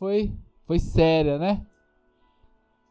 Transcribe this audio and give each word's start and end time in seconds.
foi, 0.00 0.32
foi 0.64 0.78
séria, 0.78 1.38
né? 1.38 1.66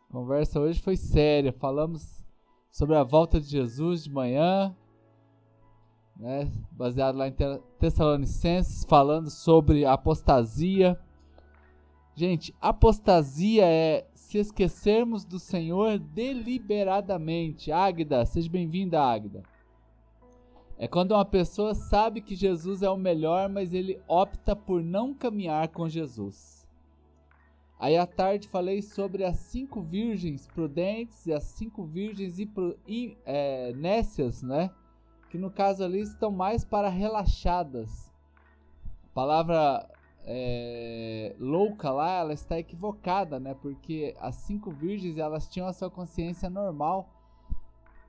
A 0.08 0.14
conversa 0.14 0.60
hoje 0.60 0.80
foi 0.80 0.96
séria. 0.96 1.52
Falamos 1.52 2.24
sobre 2.70 2.96
a 2.96 3.04
volta 3.04 3.42
de 3.42 3.48
Jesus 3.48 4.04
de 4.04 4.12
manhã, 4.12 4.76
né? 6.16 6.52
baseado 6.72 7.18
lá 7.18 7.28
em 7.28 7.36
Tessalonicenses, 7.80 8.86
falando 8.86 9.32
sobre 9.32 9.86
apostasia. 9.86 11.00
Gente, 12.14 12.54
apostasia 12.62 13.66
é 13.66 14.08
se 14.14 14.38
esquecermos 14.38 15.26
do 15.26 15.40
Senhor 15.40 15.98
deliberadamente. 15.98 17.72
Águida, 17.72 18.24
seja 18.24 18.52
bem-vinda, 18.52 19.02
Águida. 19.02 19.42
É 20.78 20.88
quando 20.88 21.14
uma 21.14 21.26
pessoa 21.26 21.74
sabe 21.74 22.22
que 22.22 22.36
Jesus 22.36 22.84
é 22.84 22.90
o 22.90 22.98
melhor, 22.98 23.50
mas 23.50 23.74
ele 23.74 24.00
opta 24.08 24.56
por 24.56 24.84
não 24.84 25.12
caminhar 25.12 25.70
com 25.70 25.90
Jesus. 25.90 26.59
Aí 27.80 27.96
à 27.96 28.06
tarde 28.06 28.50
falei 28.50 28.82
sobre 28.82 29.24
as 29.24 29.38
cinco 29.38 29.82
virgens 29.82 30.46
prudentes 30.48 31.26
e 31.26 31.32
as 31.32 31.44
cinco 31.44 31.86
virgens 31.86 32.36
é, 33.26 33.72
nécias, 33.74 34.44
né? 34.44 34.70
Que 35.30 35.38
no 35.38 35.50
caso 35.50 35.86
ali 35.86 36.02
estão 36.02 36.30
mais 36.30 36.66
para 36.66 36.90
relaxadas. 36.90 38.12
A 39.06 39.14
palavra 39.14 39.90
é, 40.26 41.34
louca 41.40 41.90
lá, 41.90 42.20
ela 42.20 42.34
está 42.34 42.60
equivocada, 42.60 43.40
né? 43.40 43.54
Porque 43.54 44.14
as 44.20 44.36
cinco 44.36 44.72
virgens 44.72 45.18
elas 45.18 45.48
tinham 45.48 45.68
a 45.68 45.74
sua 45.74 45.90
consciência 45.90 46.50
normal 46.50 47.16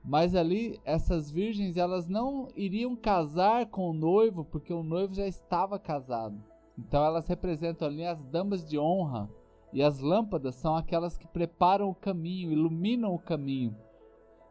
mas 0.03 0.33
ali 0.33 0.79
essas 0.83 1.29
virgens 1.29 1.77
elas 1.77 2.07
não 2.07 2.47
iriam 2.55 2.95
casar 2.95 3.67
com 3.67 3.89
o 3.89 3.93
noivo 3.93 4.43
porque 4.43 4.73
o 4.73 4.81
noivo 4.81 5.13
já 5.13 5.27
estava 5.27 5.77
casado. 5.77 6.43
Então 6.75 7.05
elas 7.05 7.27
representam 7.27 7.87
ali 7.87 8.03
as 8.03 8.23
damas 8.25 8.65
de 8.67 8.79
honra 8.79 9.29
e 9.73 9.81
as 9.81 9.99
lâmpadas 9.99 10.55
são 10.55 10.75
aquelas 10.75 11.17
que 11.17 11.27
preparam 11.27 11.89
o 11.89 11.95
caminho, 11.95 12.51
iluminam 12.51 13.13
o 13.13 13.19
caminho. 13.19 13.75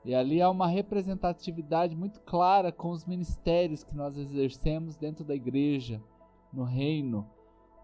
E 0.05 0.15
ali 0.15 0.41
há 0.41 0.49
uma 0.49 0.67
representatividade 0.67 1.95
muito 1.95 2.21
clara 2.21 2.73
com 2.73 2.91
os 2.91 3.05
ministérios 3.05 3.85
que 3.85 3.95
nós 3.95 4.17
exercemos 4.17 4.97
dentro 4.97 5.25
da 5.25 5.35
igreja, 5.35 6.03
no 6.53 6.65
reino, 6.65 7.29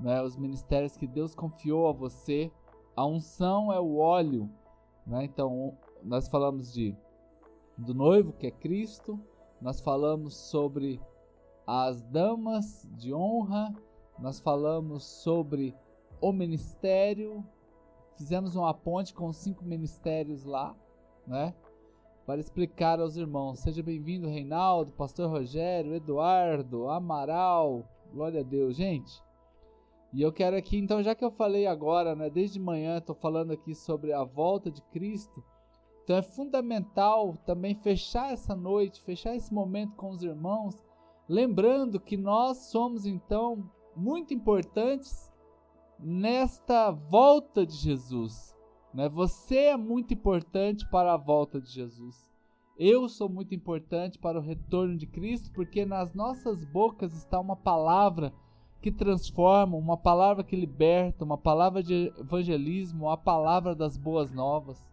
né? 0.00 0.22
os 0.22 0.36
ministérios 0.36 0.96
que 0.96 1.06
Deus 1.06 1.34
confiou 1.34 1.88
a 1.88 1.92
você. 1.92 2.50
A 2.96 3.04
unção 3.04 3.70
é 3.70 3.78
o 3.78 3.98
óleo. 3.98 4.50
Né? 5.06 5.24
Então, 5.24 5.76
nós 6.02 6.28
falamos 6.28 6.72
de 6.72 6.96
do 7.76 7.92
noivo, 7.92 8.32
que 8.32 8.46
é 8.46 8.50
Cristo. 8.50 9.20
Nós 9.60 9.80
falamos 9.80 10.34
sobre 10.34 11.00
as 11.66 12.00
damas 12.02 12.88
de 12.92 13.12
honra, 13.12 13.74
nós 14.18 14.38
falamos 14.38 15.04
sobre 15.04 15.74
o 16.20 16.32
ministério, 16.32 17.44
fizemos 18.16 18.56
uma 18.56 18.72
ponte 18.72 19.14
com 19.14 19.28
os 19.28 19.36
cinco 19.36 19.64
ministérios 19.64 20.44
lá, 20.44 20.74
né? 21.26 21.54
Para 22.24 22.40
explicar 22.40 23.00
aos 23.00 23.16
irmãos. 23.16 23.60
Seja 23.60 23.82
bem-vindo, 23.82 24.28
Reinaldo, 24.28 24.92
Pastor 24.92 25.30
Rogério, 25.30 25.94
Eduardo, 25.94 26.88
Amaral, 26.88 27.84
glória 28.12 28.40
a 28.40 28.44
Deus, 28.44 28.76
gente. 28.76 29.22
E 30.12 30.22
eu 30.22 30.32
quero 30.32 30.56
aqui, 30.56 30.78
então, 30.78 31.02
já 31.02 31.14
que 31.14 31.24
eu 31.24 31.30
falei 31.30 31.66
agora, 31.66 32.14
né, 32.14 32.30
desde 32.30 32.58
manhã, 32.58 32.98
estou 32.98 33.14
falando 33.14 33.52
aqui 33.52 33.74
sobre 33.74 34.12
a 34.12 34.24
volta 34.24 34.70
de 34.70 34.80
Cristo. 34.82 35.44
Então 36.02 36.16
é 36.16 36.22
fundamental 36.22 37.36
também 37.44 37.74
fechar 37.74 38.32
essa 38.32 38.54
noite, 38.54 39.02
fechar 39.02 39.34
esse 39.34 39.52
momento 39.52 39.96
com 39.96 40.10
os 40.10 40.22
irmãos, 40.22 40.78
lembrando 41.28 41.98
que 41.98 42.16
nós 42.16 42.58
somos 42.70 43.06
então 43.06 43.68
muito 43.94 44.32
importantes 44.32 45.32
nesta 45.98 46.90
volta 46.90 47.66
de 47.66 47.74
Jesus. 47.74 48.54
Né? 48.92 49.08
Você 49.08 49.56
é 49.56 49.76
muito 49.76 50.14
importante 50.14 50.88
para 50.90 51.14
a 51.14 51.16
volta 51.16 51.60
de 51.60 51.70
Jesus. 51.70 52.26
Eu 52.78 53.08
sou 53.08 53.28
muito 53.28 53.54
importante 53.54 54.18
para 54.18 54.38
o 54.38 54.42
retorno 54.42 54.96
de 54.96 55.06
Cristo, 55.06 55.50
porque 55.52 55.86
nas 55.86 56.12
nossas 56.14 56.64
bocas 56.64 57.14
está 57.14 57.40
uma 57.40 57.56
palavra 57.56 58.32
que 58.82 58.92
transforma, 58.92 59.76
uma 59.76 59.96
palavra 59.96 60.44
que 60.44 60.54
liberta, 60.54 61.24
uma 61.24 61.38
palavra 61.38 61.82
de 61.82 62.12
evangelismo, 62.18 63.08
a 63.08 63.16
palavra 63.16 63.74
das 63.74 63.96
boas 63.96 64.30
novas. 64.30 64.86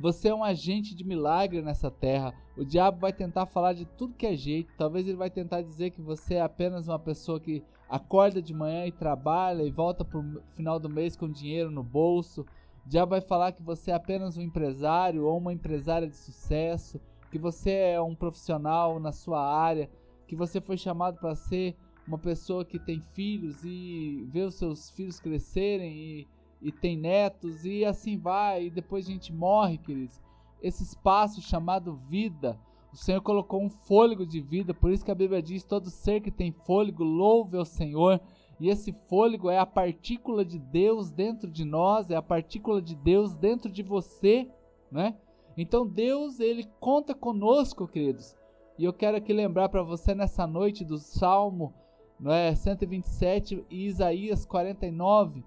Você 0.00 0.28
é 0.28 0.34
um 0.34 0.42
agente 0.42 0.94
de 0.94 1.04
milagre 1.04 1.60
nessa 1.60 1.90
terra. 1.90 2.34
O 2.56 2.64
diabo 2.64 2.98
vai 2.98 3.12
tentar 3.12 3.44
falar 3.44 3.74
de 3.74 3.84
tudo 3.84 4.16
que 4.16 4.26
é 4.26 4.34
jeito. 4.34 4.72
Talvez 4.78 5.06
ele 5.06 5.18
vai 5.18 5.28
tentar 5.28 5.60
dizer 5.60 5.90
que 5.90 6.00
você 6.00 6.36
é 6.36 6.40
apenas 6.40 6.88
uma 6.88 6.98
pessoa 6.98 7.38
que 7.38 7.62
acorda 7.90 8.40
de 8.40 8.54
manhã 8.54 8.86
e 8.86 8.92
trabalha 8.92 9.62
e 9.62 9.70
volta 9.70 10.04
pro 10.04 10.42
final 10.54 10.78
do 10.78 10.88
mês 10.88 11.16
com 11.16 11.28
dinheiro 11.28 11.70
no 11.70 11.82
bolso. 11.82 12.46
Diabo 12.86 13.10
vai 13.10 13.20
falar 13.20 13.52
que 13.52 13.62
você 13.62 13.90
é 13.90 13.94
apenas 13.94 14.36
um 14.36 14.42
empresário 14.42 15.26
ou 15.26 15.36
uma 15.36 15.52
empresária 15.52 16.08
de 16.08 16.16
sucesso, 16.16 17.00
que 17.30 17.38
você 17.38 17.70
é 17.72 18.00
um 18.00 18.14
profissional 18.14 18.98
na 18.98 19.12
sua 19.12 19.44
área, 19.44 19.90
que 20.26 20.34
você 20.34 20.60
foi 20.60 20.78
chamado 20.78 21.18
para 21.18 21.34
ser 21.34 21.76
uma 22.06 22.18
pessoa 22.18 22.64
que 22.64 22.78
tem 22.78 23.00
filhos 23.00 23.64
e 23.64 24.26
vê 24.30 24.42
os 24.42 24.54
seus 24.54 24.90
filhos 24.90 25.20
crescerem 25.20 25.92
e 25.92 26.28
e 26.62 26.70
tem 26.70 26.96
netos 26.96 27.64
e 27.64 27.84
assim 27.84 28.18
vai, 28.18 28.66
e 28.66 28.70
depois 28.70 29.06
a 29.06 29.10
gente 29.10 29.32
morre, 29.32 29.78
queridos. 29.78 30.20
Esse 30.62 30.82
espaço 30.82 31.40
chamado 31.40 31.96
vida, 32.08 32.58
o 32.92 32.96
Senhor 32.96 33.20
colocou 33.20 33.62
um 33.62 33.70
fôlego 33.70 34.26
de 34.26 34.40
vida, 34.40 34.74
por 34.74 34.90
isso 34.90 35.04
que 35.04 35.10
a 35.10 35.14
Bíblia 35.14 35.42
diz: 35.42 35.64
todo 35.64 35.90
ser 35.90 36.20
que 36.20 36.30
tem 36.30 36.52
fôlego, 36.52 37.04
louve 37.04 37.56
ao 37.56 37.64
Senhor. 37.64 38.20
E 38.58 38.68
esse 38.68 38.92
fôlego 39.08 39.48
é 39.48 39.58
a 39.58 39.64
partícula 39.64 40.44
de 40.44 40.58
Deus 40.58 41.10
dentro 41.10 41.50
de 41.50 41.64
nós, 41.64 42.10
é 42.10 42.16
a 42.16 42.22
partícula 42.22 42.82
de 42.82 42.94
Deus 42.94 43.36
dentro 43.36 43.70
de 43.70 43.82
você, 43.82 44.46
né? 44.90 45.16
Então 45.56 45.86
Deus, 45.86 46.40
ele 46.40 46.68
conta 46.78 47.14
conosco, 47.14 47.88
queridos. 47.88 48.36
E 48.78 48.84
eu 48.84 48.92
quero 48.92 49.16
aqui 49.16 49.32
lembrar 49.32 49.68
para 49.68 49.82
você 49.82 50.14
nessa 50.14 50.46
noite 50.46 50.84
do 50.84 50.98
Salmo, 50.98 51.72
não 52.18 52.32
é, 52.32 52.54
127 52.54 53.64
e 53.70 53.86
Isaías 53.86 54.44
49, 54.44 55.42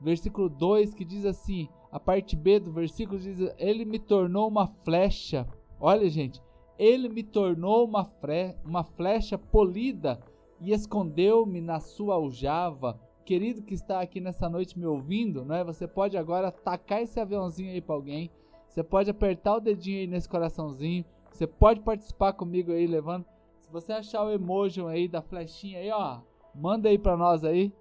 versículo 0.00 0.48
2, 0.48 0.94
que 0.94 1.04
diz 1.04 1.24
assim: 1.24 1.68
a 1.90 2.00
parte 2.00 2.36
B 2.36 2.58
do 2.58 2.72
versículo 2.72 3.18
diz: 3.18 3.38
Ele 3.58 3.84
me 3.84 3.98
tornou 3.98 4.48
uma 4.48 4.66
flecha. 4.66 5.46
Olha, 5.80 6.08
gente, 6.08 6.42
ele 6.78 7.08
me 7.08 7.22
tornou 7.22 7.84
uma, 7.84 8.04
fre 8.04 8.54
uma 8.64 8.84
flecha 8.84 9.38
polida 9.38 10.20
e 10.60 10.72
escondeu-me 10.72 11.60
na 11.60 11.80
sua 11.80 12.14
aljava. 12.14 13.00
Querido 13.24 13.62
que 13.62 13.74
está 13.74 14.00
aqui 14.00 14.20
nessa 14.20 14.48
noite 14.48 14.78
me 14.78 14.86
ouvindo, 14.86 15.44
não 15.44 15.54
é? 15.54 15.64
Você 15.64 15.86
pode 15.86 16.16
agora 16.16 16.52
tacar 16.52 17.02
esse 17.02 17.18
aviãozinho 17.18 17.72
aí 17.72 17.80
para 17.80 17.94
alguém. 17.94 18.30
Você 18.68 18.82
pode 18.82 19.10
apertar 19.10 19.56
o 19.56 19.60
dedinho 19.60 20.00
aí 20.00 20.06
nesse 20.06 20.28
coraçãozinho. 20.28 21.04
Você 21.32 21.46
pode 21.46 21.80
participar 21.80 22.32
comigo 22.34 22.72
aí, 22.72 22.86
levando. 22.86 23.24
Se 23.60 23.70
você 23.72 23.92
achar 23.92 24.24
o 24.24 24.30
emoji 24.30 24.80
aí 24.86 25.08
da 25.08 25.20
flechinha 25.20 25.80
aí, 25.80 25.90
ó, 25.90 26.20
manda 26.54 26.88
aí 26.88 26.98
para 26.98 27.16
nós 27.16 27.44
aí, 27.44 27.72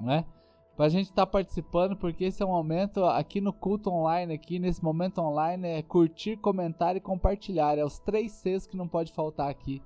né? 0.00 0.24
Pra 0.78 0.88
gente 0.88 1.06
estar 1.06 1.26
tá 1.26 1.32
participando, 1.32 1.96
porque 1.96 2.26
esse 2.26 2.40
é 2.40 2.46
um 2.46 2.50
momento 2.50 3.04
aqui 3.04 3.40
no 3.40 3.52
culto 3.52 3.90
online, 3.90 4.32
aqui 4.32 4.60
nesse 4.60 4.82
momento 4.82 5.20
online, 5.20 5.66
é 5.66 5.82
curtir, 5.82 6.36
comentar 6.36 6.94
e 6.94 7.00
compartilhar. 7.00 7.76
É 7.76 7.84
os 7.84 7.98
três 7.98 8.30
Cs 8.30 8.64
que 8.64 8.76
não 8.76 8.86
pode 8.86 9.12
faltar 9.12 9.50
aqui. 9.50 9.82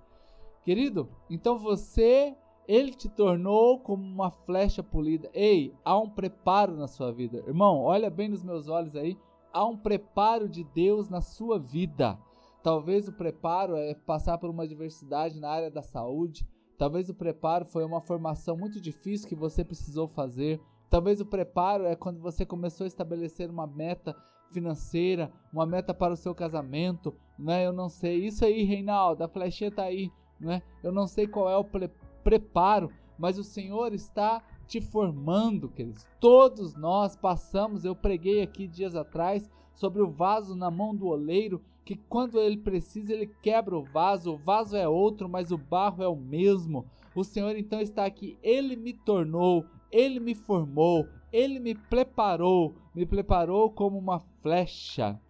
Querido, 0.63 1.09
então 1.31 1.59
você, 1.59 2.37
ele 2.69 2.93
te 2.93 3.09
tornou 3.09 3.81
como 3.81 4.05
uma 4.05 4.31
flecha 4.31 4.83
polida. 4.83 5.31
Ei, 5.33 5.75
há 5.83 5.99
um 5.99 6.11
preparo 6.11 6.77
na 6.77 6.87
sua 6.87 7.11
vida. 7.11 7.39
Irmão, 7.47 7.81
olha 7.81 8.11
bem 8.11 8.29
nos 8.29 8.45
meus 8.45 8.69
olhos 8.69 8.95
aí. 8.95 9.17
Há 9.51 9.65
um 9.65 9.79
preparo 9.79 10.47
de 10.47 10.63
Deus 10.63 11.09
na 11.09 11.23
sua 11.23 11.59
vida. 11.59 12.19
Talvez 12.63 13.09
o 13.09 13.15
preparo 13.15 13.77
é 13.77 13.95
passar 13.95 14.37
por 14.37 14.51
uma 14.51 14.65
adversidade 14.65 15.41
na 15.41 15.49
área 15.49 15.71
da 15.71 15.81
saúde. 15.81 16.47
Talvez 16.77 17.09
o 17.09 17.15
preparo 17.15 17.65
foi 17.65 17.83
uma 17.83 18.03
formação 18.03 18.59
muito 18.59 18.79
difícil 18.79 19.27
que 19.27 19.35
você 19.35 19.65
precisou 19.65 20.07
fazer. 20.07 20.61
Talvez 20.93 21.23
o 21.23 21.25
preparo 21.25 21.87
é 21.87 21.97
quando 21.97 22.21
você 22.21 22.45
começou 22.45 22.85
a 22.85 22.87
estabelecer 22.87 23.49
uma 23.49 23.67
meta 23.67 24.15
financeira, 24.51 25.33
uma 25.51 25.65
meta 25.65 25.95
para 25.95 26.13
o 26.13 26.17
seu 26.19 26.35
casamento, 26.35 27.15
né? 27.39 27.67
Eu 27.67 27.73
não 27.73 27.89
sei. 27.89 28.27
Isso 28.27 28.45
aí, 28.45 28.63
Reinaldo, 28.63 29.25
a 29.25 29.29
flechinha 29.29 29.71
tá 29.71 29.85
aí, 29.85 30.13
né? 30.39 30.61
Eu 30.83 30.93
não 30.93 31.07
sei 31.07 31.27
qual 31.27 31.49
é 31.49 31.57
o 31.57 31.65
pre 31.65 31.91
preparo, 32.23 32.91
mas 33.19 33.39
o 33.39 33.43
Senhor 33.43 33.95
está 33.95 34.43
te 34.67 34.83
formando, 34.83 35.71
queridos. 35.71 36.07
Todos 36.21 36.75
nós 36.75 37.17
passamos, 37.17 37.87
eu 37.87 37.97
preguei 37.97 38.43
aqui 38.43 38.69
dias 38.69 38.95
atrás 38.95 39.51
sobre 39.73 40.03
o 40.03 40.11
vaso 40.11 40.55
na 40.55 40.71
mão 40.71 40.95
do 40.95 41.07
oleiro, 41.07 41.63
que 41.87 41.97
quando 41.97 42.39
ele 42.39 42.59
precisa, 42.59 43.15
ele 43.15 43.35
quebra 43.43 43.79
o 43.79 43.83
vaso. 43.83 44.35
O 44.35 44.37
vaso 44.37 44.77
é 44.77 44.87
outro, 44.87 45.27
mas 45.27 45.51
o 45.53 45.57
barro 45.57 46.03
é 46.03 46.07
o 46.09 46.15
mesmo. 46.15 46.85
O 47.15 47.25
Senhor 47.25 47.57
então 47.57 47.81
está 47.81 48.05
aqui, 48.05 48.39
ele 48.43 48.77
me 48.77 48.93
tornou, 48.93 49.65
ele 49.93 50.19
me 50.19 50.35
formou, 50.35 51.07
ele 51.31 51.61
me 51.61 51.75
preparou, 51.75 52.75
me 52.95 53.07
preparou 53.07 53.71
como 53.71 53.99
uma 53.99 54.19
flecha, 54.41 55.21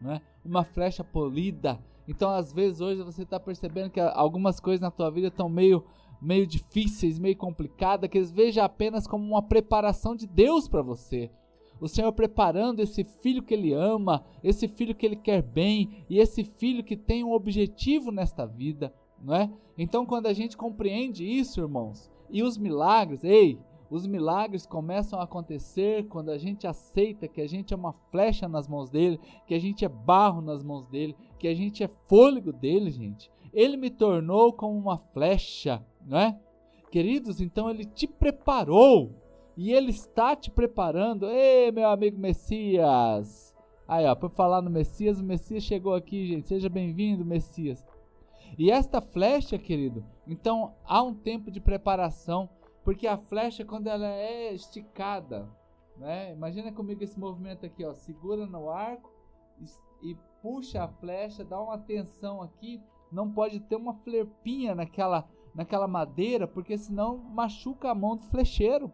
né? 0.00 0.20
uma 0.44 0.62
flecha 0.62 1.02
polida. 1.02 1.82
Então, 2.06 2.30
às 2.30 2.52
vezes, 2.52 2.80
hoje 2.80 3.02
você 3.02 3.22
está 3.22 3.40
percebendo 3.40 3.90
que 3.90 3.98
algumas 3.98 4.60
coisas 4.60 4.80
na 4.80 4.90
tua 4.90 5.10
vida 5.10 5.28
estão 5.28 5.48
meio 5.48 5.84
meio 6.20 6.46
difíceis, 6.46 7.18
meio 7.18 7.36
complicadas, 7.36 8.08
que 8.08 8.18
eles 8.18 8.30
vejam 8.30 8.64
apenas 8.64 9.06
como 9.06 9.24
uma 9.24 9.42
preparação 9.42 10.16
de 10.16 10.26
Deus 10.26 10.66
para 10.68 10.82
você. 10.82 11.30
O 11.80 11.88
Senhor 11.88 12.10
preparando 12.12 12.80
esse 12.80 13.04
filho 13.04 13.42
que 13.42 13.52
ele 13.52 13.72
ama, 13.74 14.24
esse 14.42 14.66
filho 14.66 14.94
que 14.94 15.04
ele 15.04 15.16
quer 15.16 15.42
bem 15.42 16.04
e 16.08 16.18
esse 16.18 16.42
filho 16.42 16.82
que 16.82 16.96
tem 16.96 17.22
um 17.22 17.32
objetivo 17.32 18.10
nesta 18.10 18.46
vida, 18.46 18.94
não 19.22 19.34
é? 19.34 19.50
Então, 19.76 20.06
quando 20.06 20.26
a 20.26 20.32
gente 20.32 20.56
compreende 20.56 21.24
isso, 21.24 21.60
irmãos, 21.60 22.10
e 22.30 22.42
os 22.42 22.56
milagres, 22.56 23.22
ei, 23.22 23.58
os 23.90 24.06
milagres 24.06 24.66
começam 24.66 25.20
a 25.20 25.24
acontecer 25.24 26.06
quando 26.08 26.30
a 26.30 26.38
gente 26.38 26.66
aceita 26.66 27.28
que 27.28 27.40
a 27.40 27.48
gente 27.48 27.72
é 27.72 27.76
uma 27.76 27.92
flecha 28.10 28.48
nas 28.48 28.66
mãos 28.66 28.90
dele, 28.90 29.20
que 29.46 29.54
a 29.54 29.58
gente 29.58 29.84
é 29.84 29.88
barro 29.88 30.40
nas 30.40 30.62
mãos 30.62 30.86
dele, 30.86 31.16
que 31.38 31.46
a 31.46 31.54
gente 31.54 31.84
é 31.84 31.88
fôlego 32.08 32.52
dele, 32.52 32.90
gente. 32.90 33.30
Ele 33.52 33.76
me 33.76 33.90
tornou 33.90 34.52
como 34.52 34.76
uma 34.76 34.98
flecha, 34.98 35.84
não 36.04 36.18
é? 36.18 36.38
Queridos, 36.90 37.40
então 37.40 37.70
ele 37.70 37.84
te 37.84 38.06
preparou 38.06 39.14
e 39.56 39.72
ele 39.72 39.90
está 39.90 40.36
te 40.36 40.50
preparando. 40.50 41.30
Ei, 41.30 41.70
meu 41.70 41.88
amigo 41.88 42.18
Messias! 42.18 43.54
Aí, 43.88 44.04
ó, 44.04 44.14
por 44.16 44.30
falar 44.30 44.60
no 44.62 44.70
Messias, 44.70 45.20
o 45.20 45.24
Messias 45.24 45.62
chegou 45.62 45.94
aqui, 45.94 46.26
gente. 46.26 46.48
Seja 46.48 46.68
bem-vindo, 46.68 47.24
Messias. 47.24 47.84
E 48.58 48.70
esta 48.70 49.00
flecha, 49.00 49.58
querido, 49.58 50.04
então 50.26 50.74
há 50.84 51.02
um 51.02 51.14
tempo 51.14 51.50
de 51.50 51.60
preparação 51.60 52.48
porque 52.86 53.08
a 53.08 53.18
flecha, 53.18 53.64
quando 53.64 53.88
ela 53.88 54.06
é 54.06 54.54
esticada, 54.54 55.50
né? 55.96 56.32
Imagina 56.32 56.70
comigo 56.70 57.02
esse 57.02 57.18
movimento 57.18 57.66
aqui, 57.66 57.84
ó. 57.84 57.92
Segura 57.92 58.46
no 58.46 58.70
arco 58.70 59.10
e, 59.60 60.10
e 60.12 60.16
puxa 60.40 60.84
a 60.84 60.88
flecha, 60.88 61.44
dá 61.44 61.60
uma 61.60 61.78
tensão 61.78 62.40
aqui. 62.40 62.80
Não 63.10 63.28
pode 63.32 63.58
ter 63.58 63.74
uma 63.74 63.92
flerpinha 63.92 64.72
naquela, 64.72 65.28
naquela 65.52 65.88
madeira, 65.88 66.46
porque 66.46 66.78
senão 66.78 67.18
machuca 67.18 67.90
a 67.90 67.94
mão 67.94 68.16
do 68.16 68.22
flecheiro. 68.26 68.92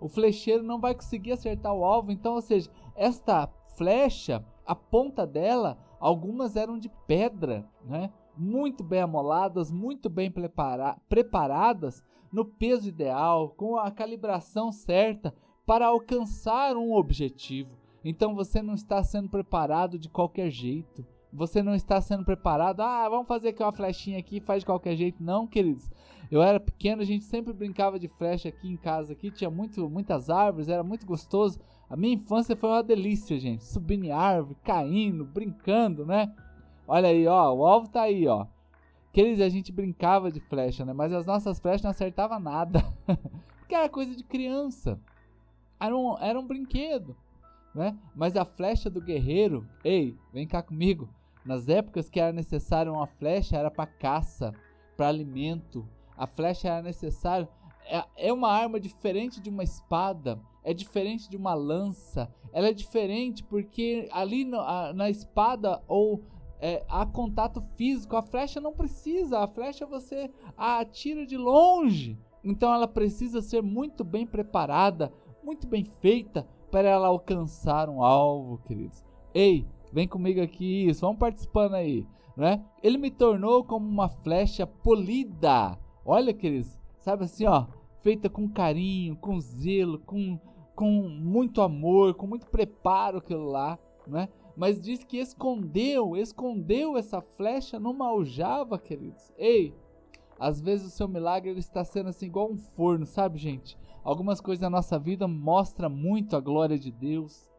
O 0.00 0.08
flecheiro 0.08 0.62
não 0.62 0.80
vai 0.80 0.94
conseguir 0.94 1.32
acertar 1.32 1.74
o 1.74 1.84
alvo. 1.84 2.12
Então, 2.12 2.34
ou 2.34 2.40
seja, 2.40 2.70
esta 2.94 3.48
flecha, 3.76 4.46
a 4.64 4.76
ponta 4.76 5.26
dela, 5.26 5.76
algumas 5.98 6.54
eram 6.54 6.78
de 6.78 6.88
pedra, 7.08 7.68
né? 7.82 8.12
Muito 8.40 8.82
bem 8.82 9.02
amoladas, 9.02 9.70
muito 9.70 10.08
bem 10.08 10.30
prepara 10.30 10.96
preparadas 11.10 12.02
no 12.32 12.42
peso 12.42 12.88
ideal, 12.88 13.50
com 13.50 13.76
a 13.76 13.90
calibração 13.90 14.72
certa 14.72 15.34
para 15.66 15.88
alcançar 15.88 16.74
um 16.74 16.94
objetivo. 16.94 17.76
Então 18.02 18.34
você 18.34 18.62
não 18.62 18.72
está 18.72 19.04
sendo 19.04 19.28
preparado 19.28 19.98
de 19.98 20.08
qualquer 20.08 20.50
jeito. 20.50 21.04
Você 21.30 21.62
não 21.62 21.74
está 21.74 22.00
sendo 22.00 22.24
preparado, 22.24 22.80
ah, 22.80 23.06
vamos 23.10 23.28
fazer 23.28 23.50
aqui 23.50 23.62
uma 23.62 23.74
flechinha 23.74 24.18
aqui, 24.18 24.40
faz 24.40 24.62
de 24.62 24.66
qualquer 24.66 24.96
jeito. 24.96 25.22
Não, 25.22 25.46
queridos. 25.46 25.90
Eu 26.30 26.42
era 26.42 26.58
pequeno, 26.58 27.02
a 27.02 27.04
gente 27.04 27.24
sempre 27.24 27.52
brincava 27.52 27.98
de 27.98 28.08
flecha 28.08 28.48
aqui 28.48 28.68
em 28.70 28.76
casa, 28.78 29.12
aqui 29.12 29.30
tinha 29.30 29.50
muito, 29.50 29.86
muitas 29.90 30.30
árvores, 30.30 30.70
era 30.70 30.82
muito 30.82 31.04
gostoso. 31.04 31.60
A 31.90 31.94
minha 31.94 32.14
infância 32.14 32.56
foi 32.56 32.70
uma 32.70 32.82
delícia, 32.82 33.38
gente. 33.38 33.64
Subindo 33.64 34.04
em 34.06 34.12
árvore, 34.12 34.56
caindo, 34.64 35.26
brincando, 35.26 36.06
né? 36.06 36.34
Olha 36.92 37.08
aí, 37.08 37.24
ó, 37.28 37.54
o 37.54 37.64
alvo 37.64 37.88
tá 37.88 38.02
aí, 38.02 38.26
ó. 38.26 38.48
Aqueles 39.10 39.40
a 39.40 39.48
gente 39.48 39.70
brincava 39.70 40.28
de 40.28 40.40
flecha, 40.40 40.84
né? 40.84 40.92
Mas 40.92 41.12
as 41.12 41.24
nossas 41.24 41.60
flechas 41.60 41.82
não 41.82 41.92
acertavam 41.92 42.40
nada. 42.40 42.82
Porque 43.60 43.76
era 43.76 43.88
coisa 43.88 44.12
de 44.16 44.24
criança. 44.24 44.98
Era 45.78 45.96
um, 45.96 46.18
era 46.18 46.36
um 46.36 46.44
brinquedo, 46.44 47.16
né? 47.72 47.96
Mas 48.12 48.36
a 48.36 48.44
flecha 48.44 48.90
do 48.90 49.00
guerreiro, 49.00 49.64
ei, 49.84 50.18
vem 50.32 50.48
cá 50.48 50.64
comigo. 50.64 51.08
Nas 51.44 51.68
épocas 51.68 52.10
que 52.10 52.18
era 52.18 52.32
necessário 52.32 52.92
uma 52.92 53.06
flecha, 53.06 53.56
era 53.56 53.70
para 53.70 53.86
caça, 53.86 54.52
para 54.96 55.06
alimento. 55.06 55.88
A 56.16 56.26
flecha 56.26 56.66
era 56.66 56.82
necessário. 56.82 57.46
É, 57.86 58.04
é 58.16 58.32
uma 58.32 58.50
arma 58.50 58.80
diferente 58.80 59.40
de 59.40 59.48
uma 59.48 59.62
espada, 59.62 60.40
é 60.64 60.74
diferente 60.74 61.30
de 61.30 61.36
uma 61.36 61.54
lança. 61.54 62.28
Ela 62.52 62.66
é 62.66 62.72
diferente 62.72 63.44
porque 63.44 64.08
ali 64.10 64.44
no, 64.44 64.58
a, 64.58 64.92
na 64.92 65.08
espada 65.08 65.80
ou 65.86 66.20
é, 66.60 66.84
há 66.88 67.06
contato 67.06 67.62
físico. 67.76 68.16
A 68.16 68.22
flecha 68.22 68.60
não 68.60 68.72
precisa, 68.72 69.38
a 69.40 69.48
flecha 69.48 69.86
você 69.86 70.30
atira 70.56 71.26
de 71.26 71.36
longe. 71.36 72.18
Então 72.44 72.72
ela 72.72 72.88
precisa 72.88 73.42
ser 73.42 73.62
muito 73.62 74.04
bem 74.04 74.26
preparada, 74.26 75.12
muito 75.42 75.66
bem 75.66 75.84
feita 75.84 76.46
para 76.70 76.88
ela 76.88 77.08
alcançar 77.08 77.88
um 77.88 78.02
alvo, 78.02 78.58
queridos. 78.58 79.04
Ei, 79.34 79.66
vem 79.92 80.06
comigo 80.06 80.40
aqui, 80.40 80.86
isso, 80.88 81.02
vamos 81.02 81.18
participando 81.18 81.74
aí, 81.74 82.06
né? 82.36 82.64
Ele 82.82 82.96
me 82.96 83.10
tornou 83.10 83.64
como 83.64 83.86
uma 83.86 84.08
flecha 84.08 84.66
polida. 84.66 85.78
Olha, 86.04 86.32
queridos, 86.32 86.78
sabe 86.98 87.24
assim, 87.24 87.46
ó, 87.46 87.66
feita 88.02 88.28
com 88.30 88.48
carinho, 88.48 89.16
com 89.16 89.40
zelo, 89.40 89.98
com, 90.00 90.38
com 90.74 90.90
muito 90.90 91.60
amor, 91.60 92.14
com 92.14 92.26
muito 92.26 92.46
preparo 92.46 93.18
aquilo 93.18 93.46
lá, 93.50 93.78
né? 94.06 94.28
Mas 94.56 94.80
diz 94.80 95.04
que 95.04 95.18
escondeu, 95.18 96.16
escondeu 96.16 96.96
essa 96.96 97.20
flecha 97.20 97.78
numa 97.78 98.08
aljava, 98.08 98.78
queridos. 98.78 99.32
Ei, 99.36 99.74
às 100.38 100.60
vezes 100.60 100.86
o 100.86 100.90
seu 100.90 101.08
milagre 101.08 101.50
ele 101.50 101.60
está 101.60 101.84
sendo 101.84 102.08
assim 102.08 102.26
igual 102.26 102.50
um 102.50 102.56
forno, 102.56 103.06
sabe, 103.06 103.38
gente? 103.38 103.78
Algumas 104.02 104.40
coisas 104.40 104.60
da 104.60 104.70
nossa 104.70 104.98
vida 104.98 105.28
mostram 105.28 105.90
muito 105.90 106.36
a 106.36 106.40
glória 106.40 106.78
de 106.78 106.90
Deus. 106.90 107.50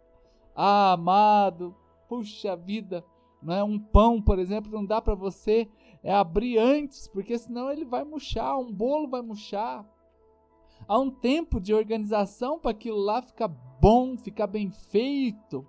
Ah, 0.55 0.93
amado, 0.93 1.75
puxa 2.09 2.55
vida, 2.55 3.05
não 3.41 3.53
é 3.53 3.63
um 3.63 3.79
pão, 3.79 4.21
por 4.21 4.39
exemplo, 4.39 4.71
não 4.71 4.85
dá 4.85 5.01
para 5.01 5.15
você 5.15 5.69
é 6.03 6.13
abrir 6.13 6.57
antes, 6.57 7.07
porque 7.07 7.37
senão 7.37 7.71
ele 7.71 7.85
vai 7.85 8.03
murchar, 8.03 8.57
um 8.57 8.71
bolo 8.71 9.07
vai 9.07 9.21
murchar. 9.21 9.85
Há 10.87 10.97
um 10.97 11.11
tempo 11.11 11.59
de 11.59 11.73
organização 11.73 12.59
para 12.59 12.71
aquilo 12.71 12.97
lá 12.97 13.21
ficar 13.21 13.47
bom, 13.47 14.17
ficar 14.17 14.47
bem 14.47 14.71
feito. 14.71 15.65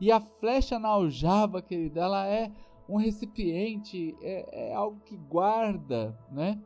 E 0.00 0.12
a 0.12 0.20
flecha 0.20 0.78
na 0.78 0.88
aljava, 0.88 1.60
querida, 1.60 2.00
ela 2.00 2.26
é 2.26 2.52
um 2.88 2.96
recipiente, 2.96 4.16
é, 4.22 4.70
é 4.70 4.74
algo 4.74 5.00
que 5.04 5.16
guarda, 5.16 6.18
né? 6.30 6.58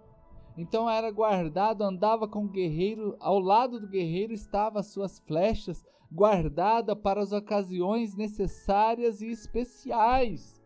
Então 0.57 0.89
era 0.89 1.11
guardado, 1.11 1.83
andava 1.83 2.29
com 2.29 2.45
o 2.45 2.49
guerreiro, 2.49 3.17
ao 3.19 3.39
lado 3.39 3.81
do 3.81 3.89
guerreiro 3.89 4.33
estavam 4.33 4.79
as 4.79 4.87
suas 4.89 5.19
flechas, 5.21 5.85
guardada 6.11 6.95
para 6.95 7.23
as 7.23 7.33
ocasiões 7.33 8.15
necessárias 8.15 9.23
e 9.23 9.29
especiais. 9.29 10.62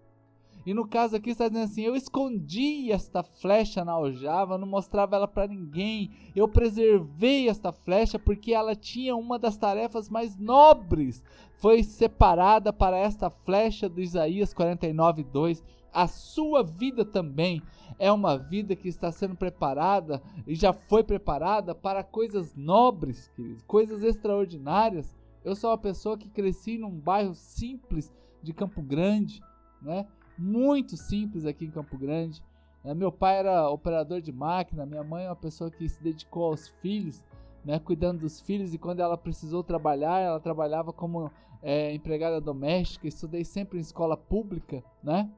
E 0.66 0.74
no 0.74 0.84
caso 0.84 1.14
aqui 1.14 1.30
está 1.30 1.46
dizendo 1.46 1.64
assim: 1.64 1.82
eu 1.82 1.94
escondi 1.94 2.90
esta 2.90 3.22
flecha 3.22 3.84
na 3.84 3.92
aljava, 3.92 4.58
não 4.58 4.66
mostrava 4.66 5.14
ela 5.14 5.28
para 5.28 5.46
ninguém. 5.46 6.10
Eu 6.34 6.48
preservei 6.48 7.48
esta 7.48 7.70
flecha 7.70 8.18
porque 8.18 8.52
ela 8.52 8.74
tinha 8.74 9.14
uma 9.14 9.38
das 9.38 9.56
tarefas 9.56 10.10
mais 10.10 10.36
nobres. 10.36 11.22
Foi 11.58 11.84
separada 11.84 12.72
para 12.72 12.98
esta 12.98 13.30
flecha 13.30 13.88
do 13.88 14.00
Isaías 14.00 14.52
49:2. 14.52 15.62
A 15.92 16.08
sua 16.08 16.64
vida 16.64 17.04
também 17.04 17.62
é 17.98 18.10
uma 18.10 18.36
vida 18.36 18.74
que 18.74 18.88
está 18.88 19.12
sendo 19.12 19.36
preparada 19.36 20.20
e 20.46 20.54
já 20.54 20.72
foi 20.72 21.04
preparada 21.04 21.74
para 21.74 22.02
coisas 22.02 22.54
nobres, 22.56 23.32
coisas 23.68 24.02
extraordinárias. 24.02 25.16
Eu 25.44 25.54
sou 25.54 25.70
uma 25.70 25.78
pessoa 25.78 26.18
que 26.18 26.28
cresci 26.28 26.76
num 26.76 26.90
bairro 26.90 27.36
simples 27.36 28.12
de 28.42 28.52
Campo 28.52 28.82
Grande, 28.82 29.40
né? 29.80 30.06
Muito 30.38 30.96
simples 30.96 31.44
aqui 31.44 31.64
em 31.64 31.70
Campo 31.70 31.96
Grande. 31.96 32.42
É, 32.84 32.94
meu 32.94 33.10
pai 33.10 33.38
era 33.38 33.68
operador 33.68 34.20
de 34.20 34.30
máquina, 34.30 34.86
minha 34.86 35.02
mãe 35.02 35.24
é 35.24 35.28
uma 35.28 35.36
pessoa 35.36 35.70
que 35.70 35.88
se 35.88 36.02
dedicou 36.02 36.44
aos 36.44 36.68
filhos, 36.68 37.22
né, 37.64 37.80
cuidando 37.80 38.20
dos 38.20 38.40
filhos, 38.40 38.72
e 38.72 38.78
quando 38.78 39.00
ela 39.00 39.18
precisou 39.18 39.64
trabalhar, 39.64 40.20
ela 40.20 40.38
trabalhava 40.38 40.92
como 40.92 41.30
é, 41.62 41.92
empregada 41.92 42.40
doméstica. 42.40 43.08
Estudei 43.08 43.44
sempre 43.44 43.78
em 43.78 43.80
escola 43.80 44.16
pública, 44.16 44.84
né? 45.02 45.28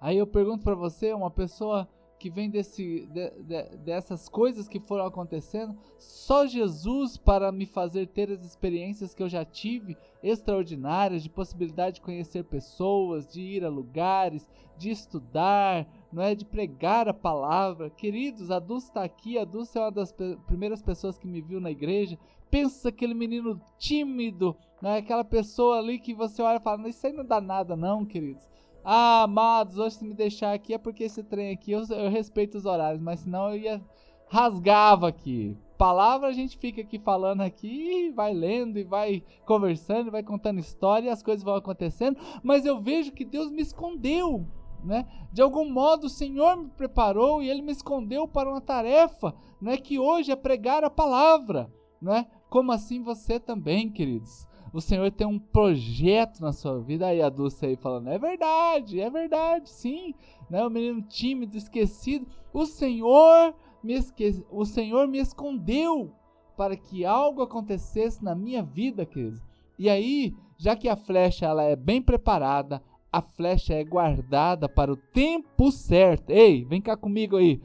Aí 0.00 0.16
eu 0.16 0.26
pergunto 0.26 0.64
para 0.64 0.74
você, 0.74 1.12
uma 1.12 1.30
pessoa 1.30 1.86
que 2.20 2.28
vem 2.28 2.50
desse, 2.50 3.06
de, 3.06 3.30
de, 3.30 3.76
dessas 3.78 4.28
coisas 4.28 4.68
que 4.68 4.78
foram 4.78 5.06
acontecendo, 5.06 5.74
só 5.98 6.46
Jesus 6.46 7.16
para 7.16 7.50
me 7.50 7.64
fazer 7.64 8.08
ter 8.08 8.30
as 8.30 8.44
experiências 8.44 9.14
que 9.14 9.22
eu 9.22 9.28
já 9.28 9.42
tive, 9.42 9.96
extraordinárias, 10.22 11.22
de 11.22 11.30
possibilidade 11.30 11.94
de 11.94 12.02
conhecer 12.02 12.44
pessoas, 12.44 13.26
de 13.26 13.40
ir 13.40 13.64
a 13.64 13.70
lugares, 13.70 14.46
de 14.76 14.90
estudar, 14.90 15.88
não 16.12 16.22
é 16.22 16.34
de 16.34 16.44
pregar 16.44 17.08
a 17.08 17.14
palavra. 17.14 17.88
Queridos, 17.88 18.50
a 18.50 18.58
Dulce 18.58 18.88
está 18.88 19.02
aqui, 19.02 19.38
a 19.38 19.44
Dulce 19.44 19.78
é 19.78 19.80
uma 19.80 19.90
das 19.90 20.14
primeiras 20.46 20.82
pessoas 20.82 21.16
que 21.16 21.26
me 21.26 21.40
viu 21.40 21.58
na 21.58 21.70
igreja. 21.70 22.18
Pensa 22.50 22.90
aquele 22.90 23.14
menino 23.14 23.58
tímido, 23.78 24.54
né? 24.82 24.98
aquela 24.98 25.24
pessoa 25.24 25.78
ali 25.78 25.98
que 25.98 26.12
você 26.12 26.42
olha 26.42 26.58
e 26.58 26.60
fala, 26.60 26.86
isso 26.86 27.06
aí 27.06 27.14
não 27.14 27.24
dá 27.24 27.40
nada 27.40 27.74
não, 27.74 28.04
queridos. 28.04 28.46
Ah, 28.84 29.22
amados, 29.24 29.78
hoje 29.78 29.96
se 29.96 30.04
me 30.04 30.14
deixar 30.14 30.54
aqui 30.54 30.72
é 30.72 30.78
porque 30.78 31.04
esse 31.04 31.22
trem 31.22 31.52
aqui 31.52 31.72
eu, 31.72 31.82
eu 31.90 32.10
respeito 32.10 32.56
os 32.56 32.64
horários, 32.64 33.02
mas 33.02 33.20
senão 33.20 33.50
eu 33.50 33.56
ia 33.56 33.82
rasgava 34.30 35.08
aqui. 35.08 35.56
Palavra 35.76 36.28
a 36.28 36.32
gente 36.32 36.56
fica 36.56 36.80
aqui 36.82 36.98
falando 36.98 37.40
aqui, 37.40 38.10
vai 38.14 38.32
lendo 38.32 38.78
e 38.78 38.84
vai 38.84 39.22
conversando, 39.44 40.10
vai 40.10 40.22
contando 40.22 40.60
história 40.60 41.08
e 41.08 41.10
as 41.10 41.22
coisas 41.22 41.42
vão 41.42 41.56
acontecendo, 41.56 42.18
mas 42.42 42.64
eu 42.64 42.80
vejo 42.80 43.12
que 43.12 43.24
Deus 43.24 43.50
me 43.50 43.60
escondeu. 43.60 44.46
né? 44.84 45.06
De 45.32 45.42
algum 45.42 45.68
modo 45.68 46.04
o 46.04 46.10
Senhor 46.10 46.56
me 46.56 46.68
preparou 46.68 47.42
e 47.42 47.50
Ele 47.50 47.60
me 47.60 47.72
escondeu 47.72 48.26
para 48.26 48.48
uma 48.48 48.60
tarefa, 48.60 49.34
né? 49.60 49.76
Que 49.76 49.98
hoje 49.98 50.32
é 50.32 50.36
pregar 50.36 50.84
a 50.84 50.90
palavra, 50.90 51.70
né? 52.00 52.26
Como 52.48 52.72
assim 52.72 53.02
você 53.02 53.38
também, 53.38 53.90
queridos? 53.90 54.46
O 54.72 54.80
Senhor 54.80 55.10
tem 55.10 55.26
um 55.26 55.38
projeto 55.38 56.40
na 56.40 56.52
sua 56.52 56.80
vida. 56.80 57.06
Aí 57.06 57.20
a 57.20 57.28
Dulce 57.28 57.66
aí 57.66 57.76
falando, 57.76 58.08
é 58.08 58.18
verdade, 58.18 59.00
é 59.00 59.10
verdade, 59.10 59.68
sim. 59.68 60.14
Né? 60.48 60.64
O 60.64 60.70
menino 60.70 61.02
tímido, 61.02 61.56
esquecido. 61.56 62.26
O 62.52 62.66
Senhor 62.66 63.54
me 63.82 63.94
esque... 63.94 64.44
o 64.50 64.64
Senhor 64.64 65.08
me 65.08 65.18
escondeu 65.18 66.12
para 66.56 66.76
que 66.76 67.04
algo 67.04 67.42
acontecesse 67.42 68.22
na 68.22 68.34
minha 68.34 68.62
vida, 68.62 69.06
queridos. 69.06 69.42
E 69.78 69.88
aí, 69.88 70.34
já 70.58 70.76
que 70.76 70.88
a 70.88 70.96
flecha 70.96 71.46
ela 71.46 71.62
é 71.62 71.74
bem 71.74 72.02
preparada, 72.02 72.82
a 73.12 73.20
flecha 73.20 73.74
é 73.74 73.82
guardada 73.82 74.68
para 74.68 74.92
o 74.92 74.96
tempo 74.96 75.72
certo. 75.72 76.30
Ei, 76.30 76.64
vem 76.64 76.80
cá 76.80 76.96
comigo 76.96 77.36
aí. 77.36 77.60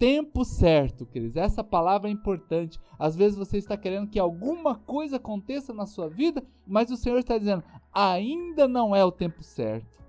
Tempo 0.00 0.46
certo, 0.46 1.04
queridos. 1.04 1.36
Essa 1.36 1.62
palavra 1.62 2.08
é 2.08 2.10
importante. 2.10 2.80
Às 2.98 3.14
vezes 3.14 3.36
você 3.36 3.58
está 3.58 3.76
querendo 3.76 4.08
que 4.08 4.18
alguma 4.18 4.74
coisa 4.74 5.16
aconteça 5.16 5.74
na 5.74 5.84
sua 5.84 6.08
vida, 6.08 6.42
mas 6.66 6.90
o 6.90 6.96
Senhor 6.96 7.18
está 7.18 7.36
dizendo: 7.36 7.62
ainda 7.92 8.66
não 8.66 8.96
é 8.96 9.04
o 9.04 9.12
tempo 9.12 9.42
certo. 9.42 9.99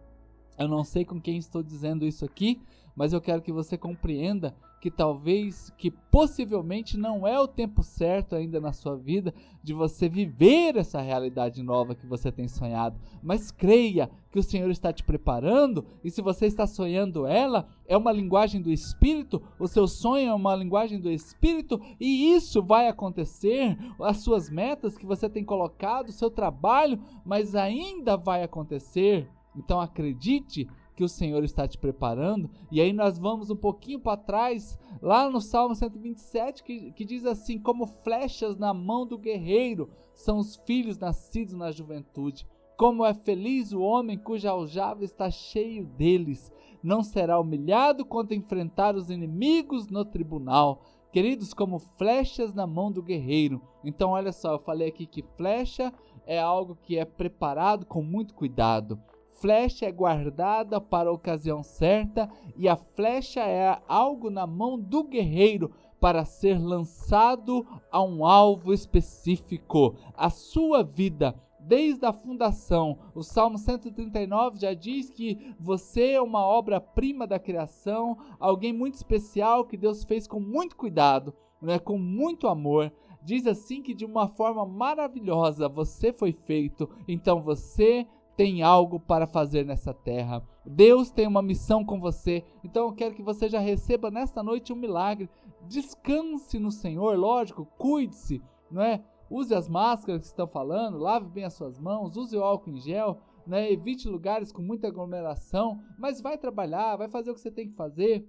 Eu 0.61 0.67
não 0.67 0.83
sei 0.83 1.03
com 1.03 1.19
quem 1.19 1.37
estou 1.37 1.63
dizendo 1.63 2.05
isso 2.05 2.23
aqui, 2.23 2.61
mas 2.95 3.13
eu 3.13 3.21
quero 3.21 3.41
que 3.41 3.51
você 3.51 3.77
compreenda 3.77 4.55
que 4.81 4.89
talvez, 4.89 5.71
que 5.77 5.91
possivelmente 5.91 6.97
não 6.97 7.27
é 7.27 7.39
o 7.39 7.47
tempo 7.47 7.83
certo 7.83 8.35
ainda 8.35 8.59
na 8.59 8.73
sua 8.73 8.95
vida 8.95 9.31
de 9.61 9.73
você 9.73 10.09
viver 10.09 10.75
essa 10.75 10.99
realidade 10.99 11.61
nova 11.61 11.93
que 11.93 12.07
você 12.07 12.31
tem 12.31 12.47
sonhado. 12.47 12.99
Mas 13.21 13.51
creia 13.51 14.09
que 14.31 14.39
o 14.39 14.43
Senhor 14.43 14.71
está 14.71 14.91
te 14.91 15.03
preparando 15.03 15.85
e 16.03 16.09
se 16.09 16.19
você 16.19 16.47
está 16.47 16.65
sonhando 16.65 17.27
ela, 17.27 17.67
é 17.87 17.95
uma 17.95 18.11
linguagem 18.11 18.59
do 18.59 18.71
Espírito, 18.71 19.39
o 19.59 19.67
seu 19.67 19.87
sonho 19.87 20.29
é 20.29 20.33
uma 20.33 20.55
linguagem 20.55 20.99
do 20.99 21.11
Espírito 21.11 21.79
e 21.99 22.33
isso 22.33 22.63
vai 22.63 22.87
acontecer. 22.87 23.77
As 24.01 24.17
suas 24.17 24.49
metas 24.49 24.97
que 24.97 25.05
você 25.05 25.29
tem 25.29 25.45
colocado, 25.45 26.09
o 26.09 26.13
seu 26.13 26.31
trabalho, 26.31 26.99
mas 27.23 27.53
ainda 27.53 28.17
vai 28.17 28.41
acontecer. 28.41 29.29
Então 29.55 29.79
acredite 29.79 30.67
que 30.95 31.03
o 31.03 31.09
Senhor 31.09 31.43
está 31.43 31.67
te 31.67 31.77
preparando. 31.77 32.49
E 32.71 32.79
aí 32.79 32.93
nós 32.93 33.17
vamos 33.17 33.49
um 33.49 33.55
pouquinho 33.55 33.99
para 33.99 34.17
trás, 34.17 34.77
lá 35.01 35.29
no 35.29 35.41
Salmo 35.41 35.75
127, 35.75 36.63
que, 36.63 36.91
que 36.91 37.05
diz 37.05 37.25
assim: 37.25 37.57
Como 37.57 37.87
flechas 37.87 38.57
na 38.57 38.73
mão 38.73 39.05
do 39.05 39.17
guerreiro 39.17 39.89
são 40.13 40.37
os 40.37 40.55
filhos 40.57 40.97
nascidos 40.97 41.53
na 41.53 41.71
juventude. 41.71 42.47
Como 42.77 43.05
é 43.05 43.13
feliz 43.13 43.73
o 43.73 43.81
homem 43.81 44.17
cuja 44.17 44.51
aljava 44.51 45.03
está 45.03 45.29
cheio 45.29 45.85
deles. 45.85 46.51
Não 46.81 47.03
será 47.03 47.39
humilhado 47.39 48.03
quando 48.03 48.33
enfrentar 48.33 48.95
os 48.95 49.11
inimigos 49.11 49.87
no 49.87 50.03
tribunal. 50.03 50.83
Queridos, 51.11 51.53
como 51.53 51.77
flechas 51.77 52.53
na 52.53 52.65
mão 52.65 52.91
do 52.91 53.03
guerreiro. 53.03 53.61
Então, 53.83 54.11
olha 54.11 54.31
só, 54.31 54.53
eu 54.53 54.59
falei 54.59 54.87
aqui 54.87 55.05
que 55.05 55.23
flecha 55.35 55.93
é 56.25 56.39
algo 56.39 56.77
que 56.81 56.97
é 56.97 57.05
preparado 57.05 57.85
com 57.85 58.01
muito 58.01 58.33
cuidado 58.33 58.99
flecha 59.41 59.87
é 59.87 59.91
guardada 59.91 60.79
para 60.79 61.09
a 61.09 61.13
ocasião 61.13 61.63
certa 61.63 62.29
e 62.55 62.69
a 62.69 62.75
flecha 62.75 63.41
é 63.41 63.81
algo 63.87 64.29
na 64.29 64.45
mão 64.45 64.79
do 64.79 65.03
guerreiro 65.03 65.71
para 65.99 66.23
ser 66.23 66.59
lançado 66.59 67.65
a 67.91 68.01
um 68.03 68.25
alvo 68.25 68.71
específico. 68.71 69.95
A 70.15 70.29
sua 70.29 70.83
vida 70.83 71.35
desde 71.59 72.05
a 72.05 72.13
fundação. 72.13 72.97
O 73.13 73.23
Salmo 73.23 73.57
139 73.57 74.59
já 74.59 74.73
diz 74.73 75.09
que 75.09 75.55
você 75.59 76.11
é 76.11 76.21
uma 76.21 76.45
obra-prima 76.45 77.27
da 77.27 77.39
criação, 77.39 78.17
alguém 78.39 78.73
muito 78.73 78.95
especial 78.95 79.65
que 79.65 79.77
Deus 79.77 80.03
fez 80.03 80.27
com 80.27 80.39
muito 80.39 80.75
cuidado, 80.75 81.33
né, 81.61 81.77
com 81.79 81.97
muito 81.97 82.47
amor. 82.47 82.91
Diz 83.23 83.45
assim 83.45 83.83
que 83.83 83.93
de 83.93 84.05
uma 84.05 84.27
forma 84.27 84.65
maravilhosa 84.65 85.69
você 85.69 86.11
foi 86.11 86.33
feito, 86.33 86.89
então 87.07 87.41
você 87.41 88.07
tem 88.35 88.63
algo 88.63 88.99
para 88.99 89.27
fazer 89.27 89.65
nessa 89.65 89.93
terra. 89.93 90.43
Deus 90.65 91.11
tem 91.11 91.27
uma 91.27 91.41
missão 91.41 91.83
com 91.83 91.99
você. 91.99 92.43
Então 92.63 92.87
eu 92.87 92.93
quero 92.93 93.15
que 93.15 93.23
você 93.23 93.49
já 93.49 93.59
receba 93.59 94.11
nesta 94.11 94.41
noite 94.43 94.71
um 94.71 94.75
milagre. 94.75 95.29
Descanse 95.67 96.59
no 96.59 96.71
Senhor, 96.71 97.17
lógico, 97.17 97.65
cuide-se, 97.77 98.41
não 98.69 98.81
é? 98.81 99.03
Use 99.29 99.53
as 99.53 99.69
máscaras 99.69 100.21
que 100.21 100.27
estão 100.27 100.47
falando, 100.47 100.97
lave 100.97 101.29
bem 101.29 101.45
as 101.45 101.53
suas 101.53 101.79
mãos, 101.79 102.17
use 102.17 102.35
o 102.35 102.43
álcool 102.43 102.71
em 102.71 102.77
gel, 102.77 103.17
né? 103.47 103.71
Evite 103.71 104.07
lugares 104.09 104.51
com 104.51 104.61
muita 104.61 104.87
aglomeração, 104.87 105.81
mas 105.97 106.19
vai 106.19 106.37
trabalhar, 106.37 106.97
vai 106.97 107.07
fazer 107.07 107.31
o 107.31 107.33
que 107.33 107.39
você 107.39 107.51
tem 107.51 107.69
que 107.69 107.75
fazer. 107.75 108.27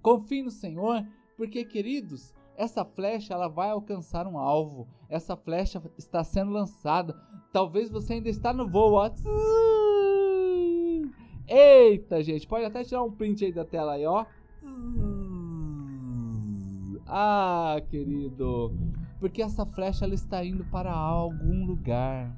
Confie 0.00 0.42
no 0.42 0.50
Senhor, 0.50 1.06
porque 1.36 1.64
queridos, 1.64 2.32
essa 2.56 2.84
flecha 2.84 3.34
ela 3.34 3.48
vai 3.48 3.70
alcançar 3.70 4.26
um 4.26 4.38
alvo. 4.38 4.88
Essa 5.08 5.36
flecha 5.36 5.82
está 5.98 6.22
sendo 6.22 6.50
lançada. 6.50 7.14
Talvez 7.52 7.90
você 7.90 8.14
ainda 8.14 8.28
está 8.28 8.52
no 8.52 8.68
voo. 8.68 8.94
Ó. 8.94 9.10
Eita, 11.46 12.22
gente, 12.22 12.46
pode 12.46 12.64
até 12.64 12.82
tirar 12.82 13.02
um 13.02 13.12
print 13.12 13.44
aí 13.44 13.52
da 13.52 13.64
tela 13.64 13.92
aí, 13.92 14.06
ó. 14.06 14.24
Ah, 17.06 17.76
querido, 17.90 18.74
porque 19.20 19.42
essa 19.42 19.66
flecha 19.66 20.04
ela 20.04 20.14
está 20.14 20.44
indo 20.44 20.64
para 20.64 20.92
algum 20.92 21.66
lugar. 21.66 22.34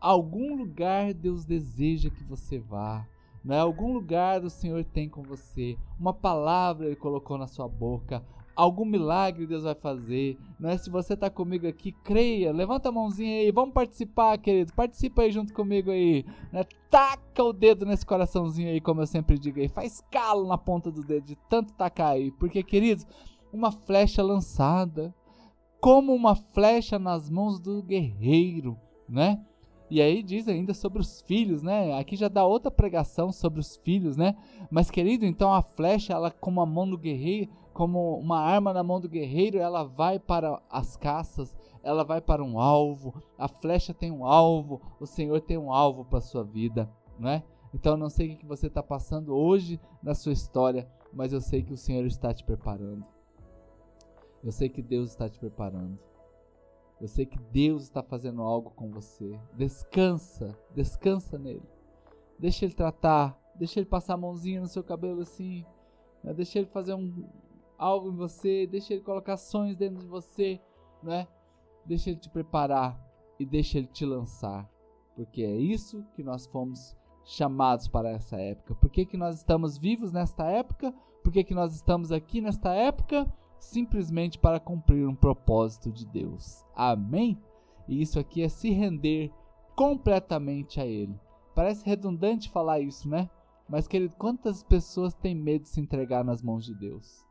Algum 0.00 0.56
lugar 0.56 1.14
Deus 1.14 1.44
deseja 1.44 2.10
que 2.10 2.24
você 2.24 2.58
vá. 2.58 3.06
Né? 3.44 3.60
Algum 3.60 3.92
lugar 3.92 4.44
o 4.44 4.50
Senhor 4.50 4.84
tem 4.84 5.08
com 5.08 5.22
você. 5.22 5.76
Uma 5.98 6.12
palavra 6.12 6.86
Ele 6.86 6.96
colocou 6.96 7.38
na 7.38 7.46
sua 7.46 7.68
boca 7.68 8.24
algum 8.56 8.86
milagre 8.86 9.46
Deus 9.46 9.64
vai 9.64 9.74
fazer. 9.74 10.38
Não 10.58 10.70
é? 10.70 10.78
Se 10.78 10.88
você 10.88 11.12
está 11.12 11.28
comigo 11.28 11.68
aqui, 11.68 11.92
creia, 11.92 12.52
levanta 12.52 12.88
a 12.88 12.92
mãozinha 12.92 13.40
aí, 13.40 13.52
vamos 13.52 13.74
participar, 13.74 14.38
querido. 14.38 14.72
Participa 14.72 15.22
aí 15.22 15.30
junto 15.30 15.52
comigo 15.52 15.90
aí. 15.90 16.24
Né? 16.50 16.64
Taca 16.90 17.44
o 17.44 17.52
dedo 17.52 17.84
nesse 17.84 18.06
coraçãozinho 18.06 18.70
aí, 18.70 18.80
como 18.80 19.02
eu 19.02 19.06
sempre 19.06 19.38
digo 19.38 19.60
aí. 19.60 19.68
Faz 19.68 20.02
calo 20.10 20.48
na 20.48 20.56
ponta 20.56 20.90
do 20.90 21.04
dedo 21.04 21.26
de 21.26 21.36
tanto 21.48 21.74
tacar 21.74 22.12
aí. 22.12 22.32
Porque, 22.32 22.62
queridos, 22.62 23.06
uma 23.52 23.70
flecha 23.70 24.22
lançada, 24.22 25.14
como 25.78 26.14
uma 26.14 26.34
flecha 26.34 26.98
nas 26.98 27.28
mãos 27.28 27.60
do 27.60 27.82
guerreiro, 27.82 28.78
né? 29.08 29.44
E 29.88 30.02
aí 30.02 30.22
diz 30.22 30.48
ainda 30.48 30.74
sobre 30.74 31.00
os 31.00 31.20
filhos, 31.22 31.62
né? 31.62 31.96
Aqui 31.98 32.16
já 32.16 32.28
dá 32.28 32.44
outra 32.44 32.70
pregação 32.70 33.30
sobre 33.30 33.60
os 33.60 33.76
filhos, 33.76 34.16
né? 34.16 34.36
Mas 34.70 34.90
querido, 34.90 35.24
então 35.24 35.52
a 35.52 35.62
flecha, 35.62 36.12
ela 36.12 36.30
como 36.30 36.60
a 36.60 36.66
mão 36.66 36.88
do 36.88 36.98
guerreiro, 36.98 37.50
como 37.72 38.18
uma 38.18 38.40
arma 38.40 38.72
na 38.72 38.82
mão 38.82 39.00
do 39.00 39.08
guerreiro, 39.08 39.58
ela 39.58 39.84
vai 39.84 40.18
para 40.18 40.60
as 40.68 40.96
caças, 40.96 41.54
ela 41.82 42.02
vai 42.02 42.20
para 42.20 42.42
um 42.42 42.58
alvo. 42.58 43.14
A 43.38 43.46
flecha 43.46 43.94
tem 43.94 44.10
um 44.10 44.24
alvo, 44.24 44.80
o 44.98 45.06
Senhor 45.06 45.40
tem 45.40 45.56
um 45.56 45.72
alvo 45.72 46.04
para 46.04 46.20
sua 46.20 46.42
vida, 46.42 46.90
não 47.18 47.28
é? 47.28 47.44
Então 47.72 47.96
não 47.96 48.08
sei 48.08 48.32
o 48.32 48.36
que 48.38 48.46
você 48.46 48.66
está 48.66 48.82
passando 48.82 49.36
hoje 49.36 49.78
na 50.02 50.14
sua 50.14 50.32
história, 50.32 50.88
mas 51.12 51.32
eu 51.32 51.40
sei 51.40 51.62
que 51.62 51.72
o 51.72 51.76
Senhor 51.76 52.04
está 52.06 52.34
te 52.34 52.42
preparando. 52.42 53.04
Eu 54.42 54.50
sei 54.50 54.68
que 54.68 54.82
Deus 54.82 55.10
está 55.10 55.28
te 55.28 55.38
preparando. 55.38 55.98
Eu 57.00 57.08
sei 57.08 57.26
que 57.26 57.38
Deus 57.38 57.82
está 57.82 58.02
fazendo 58.02 58.42
algo 58.42 58.70
com 58.70 58.90
você. 58.90 59.38
Descansa, 59.54 60.58
descansa 60.74 61.38
nele. 61.38 61.68
Deixa 62.38 62.64
ele 62.64 62.74
tratar, 62.74 63.38
deixa 63.54 63.78
ele 63.80 63.86
passar 63.86 64.14
a 64.14 64.18
mãozinha 64.18 64.60
no 64.60 64.66
seu 64.66 64.82
cabelo 64.82 65.20
assim. 65.20 65.64
Né? 66.22 66.32
Deixa 66.32 66.58
ele 66.58 66.68
fazer 66.68 66.94
um, 66.94 67.24
algo 67.78 68.10
em 68.10 68.16
você, 68.16 68.66
deixa 68.66 68.94
ele 68.94 69.02
colocar 69.02 69.36
sonhos 69.36 69.76
dentro 69.76 70.00
de 70.00 70.06
você, 70.06 70.60
não 71.02 71.12
é? 71.12 71.28
Deixa 71.84 72.10
ele 72.10 72.18
te 72.18 72.28
preparar 72.28 73.00
e 73.38 73.44
deixa 73.44 73.78
ele 73.78 73.86
te 73.86 74.04
lançar, 74.04 74.68
porque 75.14 75.42
é 75.42 75.56
isso 75.56 76.04
que 76.14 76.22
nós 76.22 76.46
fomos 76.46 76.96
chamados 77.24 77.88
para 77.88 78.10
essa 78.10 78.36
época. 78.36 78.74
Por 78.74 78.90
que, 78.90 79.04
que 79.04 79.16
nós 79.16 79.36
estamos 79.36 79.76
vivos 79.76 80.12
nesta 80.12 80.46
época? 80.46 80.94
Por 81.22 81.32
que, 81.32 81.44
que 81.44 81.54
nós 81.54 81.74
estamos 81.74 82.12
aqui 82.12 82.40
nesta 82.40 82.72
época? 82.72 83.26
Simplesmente 83.58 84.38
para 84.38 84.60
cumprir 84.60 85.06
um 85.06 85.14
propósito 85.14 85.90
de 85.90 86.06
Deus. 86.06 86.64
Amém? 86.74 87.38
E 87.88 88.00
isso 88.00 88.18
aqui 88.18 88.42
é 88.42 88.48
se 88.48 88.70
render 88.70 89.30
completamente 89.74 90.80
a 90.80 90.86
Ele. 90.86 91.18
Parece 91.54 91.84
redundante 91.84 92.50
falar 92.50 92.80
isso, 92.80 93.08
né? 93.08 93.30
Mas, 93.68 93.88
querido, 93.88 94.14
quantas 94.16 94.62
pessoas 94.62 95.14
têm 95.14 95.34
medo 95.34 95.62
de 95.62 95.68
se 95.68 95.80
entregar 95.80 96.24
nas 96.24 96.42
mãos 96.42 96.64
de 96.64 96.74
Deus? 96.74 97.24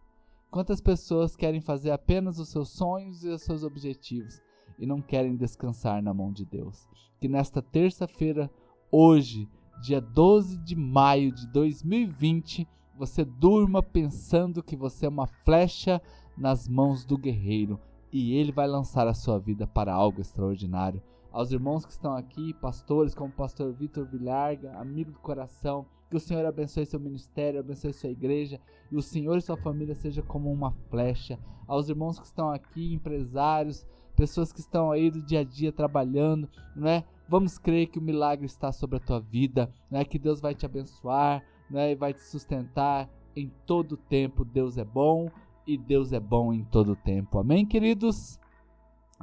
Quantas 0.52 0.82
pessoas 0.82 1.36
querem 1.36 1.62
fazer 1.62 1.92
apenas 1.92 2.40
os 2.40 2.50
seus 2.50 2.70
sonhos 2.70 3.24
e 3.24 3.30
os 3.30 3.42
seus 3.42 3.64
objetivos 3.64 4.42
e 4.80 4.86
não 4.86 5.02
querem 5.02 5.36
descansar 5.36 6.02
na 6.02 6.14
mão 6.14 6.32
de 6.32 6.46
Deus? 6.46 6.88
Que 7.20 7.28
nesta 7.28 7.62
terça-feira, 7.62 8.52
hoje, 8.92 9.50
dia 9.82 10.02
12 10.02 10.58
de 10.58 10.76
maio 10.76 11.32
de 11.32 11.48
2020, 11.52 12.68
você 12.98 13.26
durma 13.26 13.84
pensando 13.84 14.64
que 14.64 14.76
você 14.76 15.06
é 15.06 15.10
uma 15.10 15.28
flecha 15.28 16.02
nas 16.38 16.68
mãos 16.68 17.06
do 17.06 17.18
guerreiro 17.18 17.80
e 18.12 18.34
ele 18.34 18.52
vai 18.52 18.68
lançar 18.68 19.08
a 19.08 19.14
sua 19.14 19.38
vida 19.38 19.68
para 19.68 19.94
algo 19.94 20.22
extraordinário. 20.22 21.02
Aos 21.32 21.52
irmãos 21.52 21.86
que 21.86 21.92
estão 21.92 22.16
aqui, 22.16 22.54
pastores 22.54 23.14
como 23.14 23.30
o 23.30 23.36
pastor 23.36 23.74
Vitor 23.74 24.06
Vilharga, 24.06 24.72
amigo 24.80 25.12
do 25.12 25.20
coração, 25.20 25.86
Que 26.10 26.18
o 26.18 26.20
Senhor 26.20 26.46
abençoe 26.46 26.86
seu 26.86 27.00
ministério, 27.00 27.60
abençoe 27.60 27.92
sua 27.92 28.10
igreja 28.10 28.62
e 28.92 28.96
o 28.96 29.02
Senhor 29.02 29.38
e 29.38 29.42
sua 29.42 29.58
família 29.58 29.96
seja 29.96 30.22
como 30.22 30.52
uma 30.52 30.72
flecha. 30.90 31.40
Aos 31.68 31.90
irmãos 31.90 32.20
que 32.20 32.26
estão 32.26 32.52
aqui, 32.52 32.94
empresários, 32.94 33.86
pessoas 34.16 34.54
que 34.54 34.60
estão 34.60 34.92
aí 34.92 35.10
do 35.10 35.22
dia 35.22 35.40
a 35.40 35.44
dia 35.44 35.72
trabalhando, 35.72 36.48
não 36.76 36.88
é? 36.88 37.04
Vamos 37.28 37.58
crer 37.58 37.88
que 37.88 37.98
o 37.98 38.02
milagre 38.02 38.46
está 38.46 38.72
sobre 38.72 38.98
a 38.98 39.00
tua 39.00 39.20
vida, 39.20 39.70
não 39.90 40.00
é? 40.00 40.06
Que 40.06 40.20
Deus 40.20 40.40
vai 40.40 40.54
te 40.54 40.66
abençoar, 40.66 41.44
não 41.70 41.80
é? 41.80 41.92
E 41.92 41.96
vai 41.96 42.14
te 42.14 42.22
sustentar 42.22 43.10
em 43.36 43.52
todo 43.66 43.98
tempo. 43.98 44.46
Deus 44.46 44.78
é 44.78 44.84
bom 44.84 45.30
e 45.68 45.78
Deus 45.78 46.14
é 46.14 46.20
bom 46.20 46.54
em 46.54 46.64
todo 46.64 46.96
tempo. 46.96 47.40
Amém, 47.40 47.66
queridos? 47.66 48.40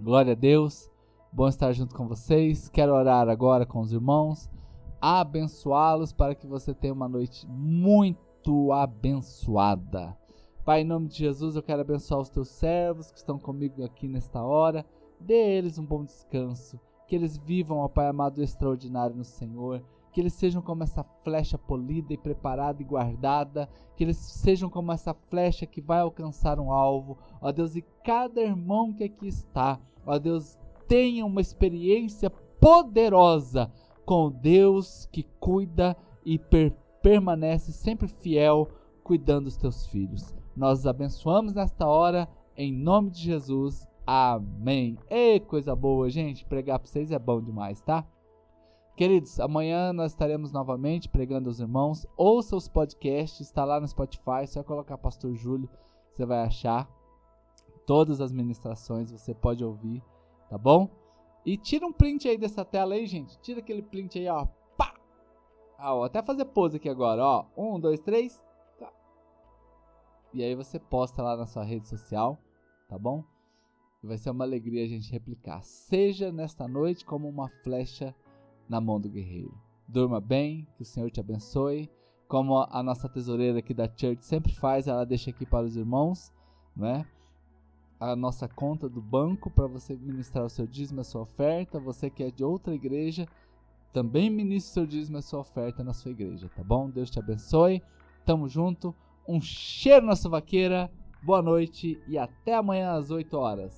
Glória 0.00 0.32
a 0.32 0.36
Deus. 0.36 0.90
Bom 1.32 1.48
estar 1.48 1.72
junto 1.72 1.94
com 1.94 2.06
vocês. 2.06 2.68
Quero 2.68 2.92
orar 2.92 3.28
agora 3.28 3.64
com 3.64 3.80
os 3.80 3.92
irmãos, 3.92 4.50
abençoá-los 5.00 6.12
para 6.12 6.34
que 6.34 6.46
você 6.46 6.74
tenha 6.74 6.92
uma 6.92 7.08
noite 7.08 7.46
muito 7.48 8.70
abençoada. 8.72 10.16
Pai, 10.64 10.82
em 10.82 10.84
nome 10.84 11.08
de 11.08 11.16
Jesus, 11.16 11.56
eu 11.56 11.62
quero 11.62 11.80
abençoar 11.80 12.20
os 12.20 12.28
teus 12.28 12.48
servos 12.48 13.10
que 13.10 13.18
estão 13.18 13.38
comigo 13.38 13.82
aqui 13.82 14.06
nesta 14.06 14.42
hora. 14.42 14.84
Dê 15.18 15.56
eles 15.56 15.78
um 15.78 15.84
bom 15.84 16.04
descanso. 16.04 16.78
Que 17.06 17.16
eles 17.16 17.36
vivam, 17.36 17.78
ó 17.78 17.88
Pai 17.88 18.08
amado, 18.08 18.42
extraordinário 18.42 19.16
no 19.16 19.24
Senhor. 19.24 19.82
Que 20.12 20.20
eles 20.20 20.34
sejam 20.34 20.62
como 20.62 20.82
essa 20.82 21.02
flecha 21.24 21.56
polida 21.58 22.12
e 22.12 22.18
preparada 22.18 22.82
e 22.82 22.84
guardada. 22.84 23.68
Que 23.96 24.04
eles 24.04 24.16
sejam 24.16 24.68
como 24.68 24.92
essa 24.92 25.14
flecha 25.14 25.66
que 25.66 25.80
vai 25.80 26.00
alcançar 26.00 26.60
um 26.60 26.70
alvo. 26.70 27.18
Ó 27.40 27.50
Deus, 27.50 27.74
e 27.74 27.82
cada 28.04 28.40
irmão 28.40 28.92
que 28.92 29.04
aqui 29.04 29.26
está, 29.26 29.80
ó 30.06 30.18
Deus, 30.18 30.58
tenha 30.86 31.24
uma 31.24 31.40
experiência 31.40 32.30
poderosa 32.60 33.72
com 34.04 34.30
Deus 34.30 35.08
que 35.10 35.24
cuida 35.40 35.96
e 36.24 36.38
per 36.38 36.72
permanece 37.02 37.72
sempre 37.72 38.06
fiel 38.06 38.68
cuidando 39.02 39.46
dos 39.46 39.56
teus 39.56 39.86
filhos. 39.88 40.32
Nós 40.56 40.80
os 40.80 40.86
abençoamos 40.86 41.52
nesta 41.52 41.86
hora, 41.86 42.28
em 42.56 42.72
nome 42.72 43.10
de 43.10 43.20
Jesus. 43.22 43.88
Amém. 44.06 44.96
Ei, 45.10 45.40
coisa 45.40 45.74
boa, 45.74 46.08
gente. 46.08 46.44
Pregar 46.44 46.78
para 46.78 46.88
vocês 46.88 47.10
é 47.10 47.18
bom 47.18 47.40
demais, 47.40 47.80
tá? 47.80 48.06
Queridos, 48.94 49.40
amanhã 49.40 49.90
nós 49.92 50.12
estaremos 50.12 50.52
novamente 50.52 51.08
pregando 51.08 51.48
aos 51.48 51.60
irmãos. 51.60 52.06
Ouça 52.16 52.54
os 52.54 52.68
podcasts, 52.68 53.40
está 53.40 53.64
lá 53.64 53.80
no 53.80 53.88
Spotify. 53.88 54.46
Só 54.46 54.62
colocar 54.62 54.98
Pastor 54.98 55.34
Júlio, 55.34 55.68
você 56.12 56.26
vai 56.26 56.40
achar. 56.40 56.88
Todas 57.86 58.20
as 58.20 58.30
ministrações 58.30 59.10
você 59.10 59.34
pode 59.34 59.64
ouvir, 59.64 60.02
tá 60.48 60.58
bom? 60.58 60.88
E 61.44 61.56
tira 61.56 61.86
um 61.86 61.92
print 61.92 62.28
aí 62.28 62.36
dessa 62.36 62.64
tela 62.64 62.94
aí, 62.94 63.06
gente. 63.06 63.38
Tira 63.40 63.60
aquele 63.60 63.82
print 63.82 64.18
aí, 64.18 64.28
ó. 64.28 64.46
Pá! 64.76 64.94
Ah, 65.78 65.94
ó, 65.94 66.04
até 66.04 66.22
fazer 66.22 66.44
pose 66.44 66.76
aqui 66.76 66.88
agora, 66.88 67.24
ó. 67.24 67.46
Um, 67.56 67.80
dois, 67.80 67.98
três. 67.98 68.40
E 70.34 70.42
aí 70.42 70.54
você 70.54 70.78
posta 70.78 71.22
lá 71.22 71.36
na 71.36 71.46
sua 71.46 71.64
rede 71.64 71.88
social, 71.88 72.38
tá 72.88 72.98
bom? 72.98 73.24
E 74.02 74.06
vai 74.06 74.16
ser 74.16 74.30
uma 74.30 74.44
alegria 74.44 74.84
a 74.84 74.88
gente 74.88 75.12
replicar. 75.12 75.62
Seja 75.62 76.30
nesta 76.30 76.68
noite 76.68 77.04
como 77.04 77.28
uma 77.28 77.48
flecha 77.62 78.14
na 78.72 78.80
mão 78.80 78.98
do 78.98 79.10
guerreiro. 79.10 79.52
Durma 79.86 80.18
bem, 80.18 80.66
que 80.74 80.82
o 80.82 80.86
Senhor 80.86 81.10
te 81.10 81.20
abençoe. 81.20 81.90
Como 82.26 82.56
a 82.56 82.82
nossa 82.82 83.06
tesoureira 83.06 83.58
aqui 83.58 83.74
da 83.74 83.84
church 83.84 84.24
sempre 84.24 84.54
faz, 84.54 84.88
ela 84.88 85.04
deixa 85.04 85.28
aqui 85.28 85.44
para 85.44 85.66
os 85.66 85.76
irmãos, 85.76 86.32
não 86.74 86.86
é? 86.88 87.06
A 88.00 88.16
nossa 88.16 88.48
conta 88.48 88.88
do 88.88 89.02
banco 89.02 89.50
para 89.50 89.66
você 89.66 89.94
ministrar 89.94 90.46
o 90.46 90.48
seu 90.48 90.66
dízimo, 90.66 91.02
a 91.02 91.04
sua 91.04 91.20
oferta. 91.20 91.78
Você 91.78 92.08
que 92.08 92.22
é 92.22 92.30
de 92.30 92.42
outra 92.42 92.74
igreja, 92.74 93.28
também 93.92 94.30
ministre 94.30 94.70
o 94.70 94.74
seu 94.74 94.86
dízimo, 94.86 95.18
a 95.18 95.22
sua 95.22 95.40
oferta 95.40 95.84
na 95.84 95.92
sua 95.92 96.10
igreja, 96.10 96.48
tá 96.56 96.64
bom? 96.64 96.88
Deus 96.88 97.10
te 97.10 97.18
abençoe. 97.18 97.82
Tamo 98.24 98.48
junto. 98.48 98.94
Um 99.28 99.38
cheiro 99.38 100.06
na 100.06 100.16
sua 100.16 100.30
vaqueira. 100.30 100.90
Boa 101.22 101.42
noite 101.42 102.02
e 102.08 102.16
até 102.16 102.54
amanhã 102.54 102.94
às 102.94 103.10
8 103.10 103.36
horas. 103.36 103.70